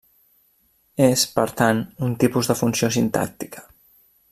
És, 1.07 1.25
per 1.35 1.45
tant, 1.61 1.83
un 2.09 2.17
tipus 2.25 2.51
de 2.53 2.57
funció 2.63 2.91
sintàctica. 2.99 3.67